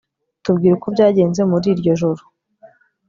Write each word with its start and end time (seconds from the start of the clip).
Tubwire 0.43 0.73
uko 0.77 0.87
byagenze 0.95 1.41
muri 1.51 1.65
iryo 1.73 1.93
joro 2.01 2.23